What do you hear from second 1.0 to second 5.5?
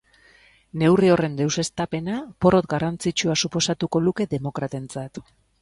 horren deuseztapena porrot garrantzitsua suposatuko luke demokratentzat.